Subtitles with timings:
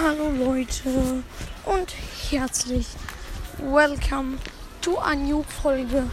[0.00, 1.22] Hallo Leute
[1.66, 1.94] und
[2.30, 2.86] herzlich
[3.58, 4.38] welcome
[4.80, 6.04] to a new Folge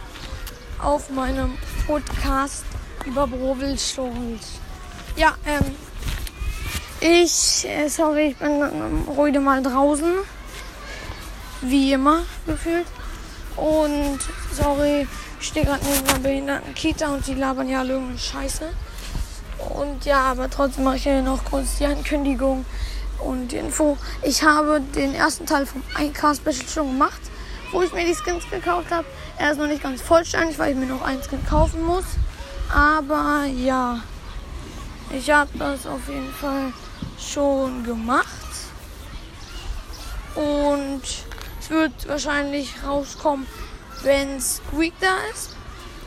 [0.82, 1.56] auf meinem
[1.86, 2.66] Podcast
[3.06, 4.60] über Brobel Storms.
[5.16, 5.74] Ja, ähm,
[7.00, 10.12] ich, äh, sorry, ich bin ähm, heute mal draußen,
[11.62, 12.86] wie immer gefühlt.
[13.56, 14.18] Und
[14.52, 15.08] sorry,
[15.40, 18.68] ich stehe gerade neben einer behinderten Kita und die labern ja alle irgendeine Scheiße.
[19.70, 22.66] Und ja, aber trotzdem mache ich ja noch kurz die Ankündigung
[23.22, 23.96] und die Info.
[24.22, 27.20] Ich habe den ersten Teil vom 1K Special schon gemacht,
[27.72, 29.06] wo ich mir die Skins gekauft habe.
[29.38, 32.04] Er ist noch nicht ganz vollständig, weil ich mir noch einen Skin kaufen muss.
[32.72, 34.00] Aber ja,
[35.10, 36.72] ich habe das auf jeden Fall
[37.18, 38.26] schon gemacht.
[40.34, 41.02] Und
[41.60, 43.46] es wird wahrscheinlich rauskommen,
[44.02, 45.56] wenn Squeak da ist.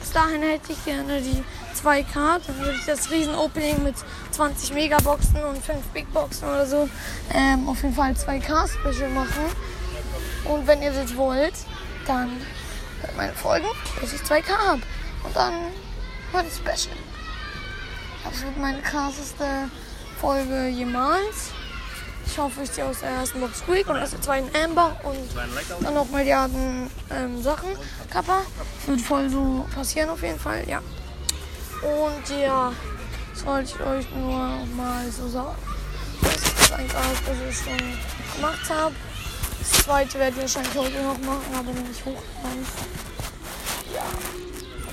[0.03, 1.41] Bis dahin hätte ich gerne die
[1.81, 2.39] 2K.
[2.45, 3.95] Dann würde ich das Riesen-Opening mit
[4.31, 6.89] 20 Megaboxen und 5 Big Boxen oder so
[7.33, 9.45] ähm, auf jeden Fall 2K Special machen.
[10.43, 11.53] Und wenn ihr das wollt,
[12.05, 12.31] dann
[12.99, 13.65] hört meine Folgen,
[14.01, 14.81] bis ich 2K habe.
[15.23, 15.53] Und dann
[16.33, 16.97] wird es Special.
[18.25, 19.45] Das wird meine krasseste
[20.19, 21.53] Folge jemals.
[22.33, 25.19] Ich hoffe, ich ziehe aus der ersten Box Squeak und aus der zweiten Amber und
[25.83, 27.69] dann noch Milliarden ähm, Sachen.
[28.09, 28.41] Kappa.
[28.87, 30.79] Wird voll so passieren auf jeden Fall, ja.
[31.83, 32.73] Und ja,
[33.31, 35.55] das wollte ich euch nur mal so sagen.
[36.23, 38.95] Das ist das eigentlich alles, was ich schon gemacht habe.
[39.59, 42.65] Das zweite werde ich wahrscheinlich heute noch machen, aber nicht hochgeladen.
[43.93, 44.05] Ja,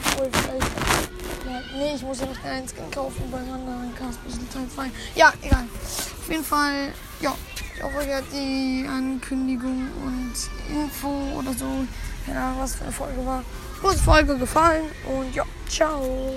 [0.05, 1.73] obwohl vielleicht.
[1.75, 4.19] Nee, ich muss ja noch einen Skin kaufen beim anderen Cast
[4.53, 4.91] Teil 2.
[5.15, 5.65] Ja, egal.
[5.83, 7.35] Auf jeden Fall, ja.
[7.77, 10.35] Ich hoffe, euch hat die Ankündigung und
[10.69, 11.87] Info oder so,
[12.27, 13.43] keine Ahnung, was für eine Folge war,
[13.81, 16.31] große Folge gefallen und ja, ciao.